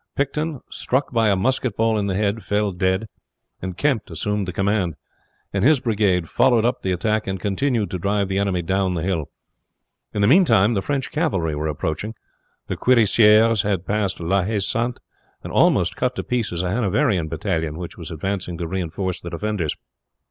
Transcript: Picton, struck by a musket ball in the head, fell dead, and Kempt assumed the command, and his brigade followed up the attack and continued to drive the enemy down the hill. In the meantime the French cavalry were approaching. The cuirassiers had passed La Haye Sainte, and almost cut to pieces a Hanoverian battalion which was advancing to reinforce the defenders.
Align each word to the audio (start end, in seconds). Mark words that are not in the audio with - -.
Picton, 0.15 0.61
struck 0.71 1.11
by 1.13 1.29
a 1.29 1.35
musket 1.35 1.77
ball 1.77 1.95
in 1.99 2.07
the 2.07 2.15
head, 2.15 2.43
fell 2.43 2.71
dead, 2.71 3.05
and 3.61 3.77
Kempt 3.77 4.09
assumed 4.09 4.47
the 4.47 4.51
command, 4.51 4.95
and 5.53 5.63
his 5.63 5.79
brigade 5.79 6.27
followed 6.27 6.65
up 6.65 6.81
the 6.81 6.91
attack 6.91 7.27
and 7.27 7.39
continued 7.39 7.91
to 7.91 7.99
drive 7.99 8.27
the 8.27 8.39
enemy 8.39 8.63
down 8.63 8.95
the 8.95 9.03
hill. 9.03 9.29
In 10.11 10.21
the 10.23 10.27
meantime 10.27 10.73
the 10.73 10.81
French 10.81 11.11
cavalry 11.11 11.53
were 11.53 11.67
approaching. 11.67 12.15
The 12.65 12.77
cuirassiers 12.77 13.61
had 13.61 13.85
passed 13.85 14.19
La 14.19 14.43
Haye 14.43 14.57
Sainte, 14.57 14.99
and 15.43 15.53
almost 15.53 15.95
cut 15.95 16.15
to 16.15 16.23
pieces 16.23 16.63
a 16.63 16.71
Hanoverian 16.71 17.27
battalion 17.27 17.77
which 17.77 17.95
was 17.95 18.09
advancing 18.09 18.57
to 18.57 18.65
reinforce 18.65 19.21
the 19.21 19.29
defenders. 19.29 19.75